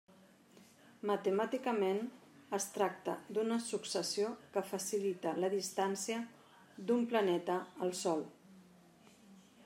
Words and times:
Matemàticament 1.07 1.99
es 2.57 2.65
tracta 2.77 3.13
d'una 3.37 3.57
successió 3.65 4.31
que 4.55 4.63
facilita 4.69 5.33
la 5.43 5.51
distància 5.55 6.17
d'un 6.87 7.05
planeta 7.13 7.59
al 7.89 7.93
Sol. 8.01 8.25